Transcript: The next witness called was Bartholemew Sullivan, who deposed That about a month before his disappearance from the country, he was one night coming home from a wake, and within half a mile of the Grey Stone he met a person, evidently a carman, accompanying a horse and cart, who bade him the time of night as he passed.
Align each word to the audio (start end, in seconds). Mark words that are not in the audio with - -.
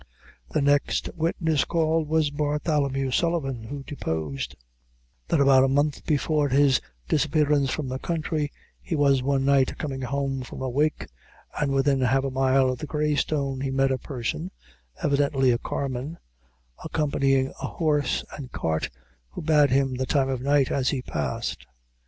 The 0.49 0.63
next 0.63 1.11
witness 1.15 1.63
called 1.63 2.07
was 2.07 2.31
Bartholemew 2.31 3.11
Sullivan, 3.11 3.65
who 3.65 3.83
deposed 3.83 4.55
That 5.27 5.39
about 5.39 5.63
a 5.63 5.67
month 5.67 6.07
before 6.07 6.49
his 6.49 6.81
disappearance 7.07 7.69
from 7.69 7.87
the 7.87 7.99
country, 7.99 8.51
he 8.81 8.95
was 8.95 9.21
one 9.21 9.45
night 9.45 9.77
coming 9.77 10.01
home 10.01 10.41
from 10.41 10.59
a 10.63 10.69
wake, 10.71 11.05
and 11.59 11.71
within 11.71 12.01
half 12.01 12.23
a 12.23 12.31
mile 12.31 12.67
of 12.71 12.79
the 12.79 12.87
Grey 12.87 13.13
Stone 13.13 13.61
he 13.61 13.69
met 13.69 13.91
a 13.91 13.99
person, 13.99 14.49
evidently 15.03 15.51
a 15.51 15.59
carman, 15.59 16.17
accompanying 16.83 17.49
a 17.61 17.67
horse 17.67 18.25
and 18.35 18.51
cart, 18.51 18.89
who 19.29 19.43
bade 19.43 19.69
him 19.69 19.93
the 19.93 20.07
time 20.07 20.29
of 20.29 20.41
night 20.41 20.71
as 20.71 20.89
he 20.89 21.03
passed. 21.03 21.67